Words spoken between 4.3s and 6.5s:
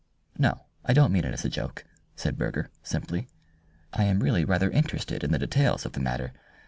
rather interested in the details of the matter.